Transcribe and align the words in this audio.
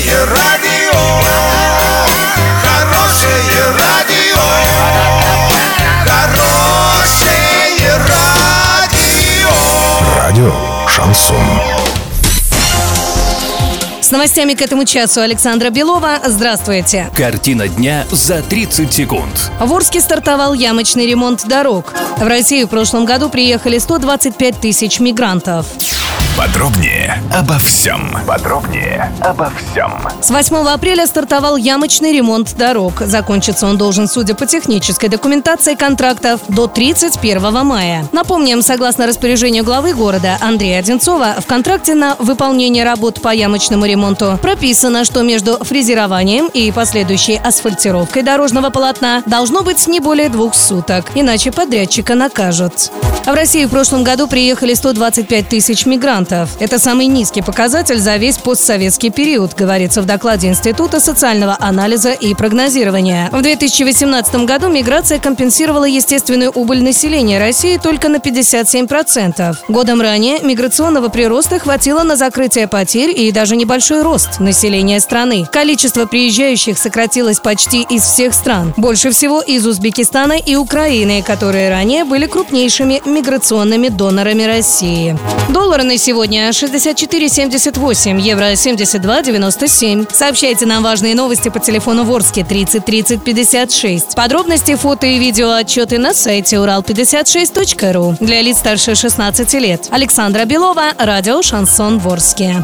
Хорошее 0.00 0.24
радио, 0.24 0.98
хорошее 2.62 3.64
радио, 3.78 4.40
хорошее 6.06 7.98
радио. 8.08 9.50
Радио 10.16 10.54
Шансон. 10.88 11.36
С 14.00 14.10
новостями 14.10 14.54
к 14.54 14.62
этому 14.62 14.86
часу 14.86 15.20
Александра 15.20 15.68
Белова. 15.68 16.20
Здравствуйте. 16.24 17.10
Картина 17.14 17.68
дня 17.68 18.06
за 18.10 18.40
30 18.40 18.90
секунд. 18.90 19.50
В 19.60 19.70
Орске 19.72 20.00
стартовал 20.00 20.54
ямочный 20.54 21.06
ремонт 21.06 21.46
дорог. 21.46 21.92
В 22.16 22.26
Россию 22.26 22.68
в 22.68 22.70
прошлом 22.70 23.04
году 23.04 23.28
приехали 23.28 23.76
125 23.76 24.60
тысяч 24.60 24.98
мигрантов. 24.98 25.66
Подробнее 26.36 27.22
обо 27.34 27.58
всем. 27.58 28.16
Подробнее 28.26 29.12
обо 29.20 29.50
всем. 29.50 29.92
С 30.22 30.30
8 30.30 30.56
апреля 30.68 31.06
стартовал 31.06 31.56
ямочный 31.56 32.12
ремонт 32.12 32.56
дорог. 32.56 33.00
Закончиться 33.00 33.66
он 33.66 33.76
должен, 33.76 34.08
судя 34.08 34.34
по 34.34 34.46
технической 34.46 35.08
документации 35.08 35.74
контрактов, 35.74 36.40
до 36.48 36.66
31 36.66 37.66
мая. 37.66 38.08
Напомним, 38.12 38.62
согласно 38.62 39.06
распоряжению 39.06 39.64
главы 39.64 39.92
города 39.92 40.38
Андрея 40.40 40.78
Одинцова, 40.78 41.36
в 41.40 41.46
контракте 41.46 41.94
на 41.94 42.16
выполнение 42.18 42.84
работ 42.84 43.20
по 43.20 43.34
ямочному 43.34 43.84
ремонту 43.84 44.38
прописано, 44.40 45.04
что 45.04 45.22
между 45.22 45.58
фрезерованием 45.62 46.48
и 46.52 46.72
последующей 46.72 47.36
асфальтировкой 47.36 48.22
дорожного 48.22 48.70
полотна 48.70 49.22
должно 49.26 49.62
быть 49.62 49.86
не 49.88 50.00
более 50.00 50.30
двух 50.30 50.54
суток, 50.54 51.06
иначе 51.14 51.52
подрядчика 51.52 52.14
накажут. 52.14 52.90
В 53.26 53.34
Россию 53.34 53.68
в 53.68 53.70
прошлом 53.70 54.02
году 54.02 54.26
приехали 54.26 54.74
125 54.74 55.48
тысяч 55.48 55.86
мигрантов. 55.86 56.19
Это 56.58 56.78
самый 56.78 57.06
низкий 57.06 57.42
показатель 57.42 57.98
за 57.98 58.16
весь 58.16 58.36
постсоветский 58.36 59.10
период, 59.10 59.54
говорится 59.54 60.02
в 60.02 60.06
докладе 60.06 60.48
Института 60.48 61.00
социального 61.00 61.56
анализа 61.58 62.12
и 62.12 62.34
прогнозирования. 62.34 63.28
В 63.32 63.42
2018 63.42 64.34
году 64.44 64.68
миграция 64.68 65.18
компенсировала 65.18 65.84
естественную 65.84 66.50
убыль 66.50 66.82
населения 66.82 67.38
России 67.38 67.78
только 67.78 68.08
на 68.08 68.16
57%. 68.16 69.56
Годом 69.68 70.00
ранее 70.00 70.40
миграционного 70.40 71.08
прироста 71.08 71.58
хватило 71.58 72.02
на 72.02 72.16
закрытие 72.16 72.68
потерь 72.68 73.18
и 73.18 73.32
даже 73.32 73.56
небольшой 73.56 74.02
рост 74.02 74.40
населения 74.40 75.00
страны. 75.00 75.46
Количество 75.50 76.06
приезжающих 76.06 76.78
сократилось 76.78 77.40
почти 77.40 77.82
из 77.82 78.02
всех 78.02 78.34
стран. 78.34 78.74
Больше 78.76 79.10
всего 79.10 79.40
из 79.40 79.66
Узбекистана 79.66 80.34
и 80.34 80.56
Украины, 80.56 81.22
которые 81.22 81.70
ранее 81.70 82.04
были 82.04 82.26
крупнейшими 82.26 83.02
миграционными 83.04 83.88
донорами 83.88 84.42
России. 84.42 85.18
Доллары 85.48 85.82
на 85.84 85.96
сегодня 86.10 86.48
64,78, 86.48 88.20
евро 88.20 88.52
72,97. 88.54 90.12
Сообщайте 90.12 90.66
нам 90.66 90.82
важные 90.82 91.14
новости 91.14 91.50
по 91.50 91.60
телефону 91.60 92.02
Ворске 92.02 92.44
30 92.44 92.84
30 92.84 93.22
56. 93.22 94.16
Подробности, 94.16 94.74
фото 94.74 95.06
и 95.06 95.20
видео 95.20 95.52
отчеты 95.52 95.98
на 95.98 96.12
сайте 96.12 96.56
урал56.ру. 96.56 98.16
Для 98.18 98.42
лиц 98.42 98.58
старше 98.58 98.96
16 98.96 99.54
лет. 99.54 99.86
Александра 99.90 100.44
Белова, 100.46 100.94
радио 100.98 101.42
«Шансон 101.42 102.00
Ворске». 102.00 102.56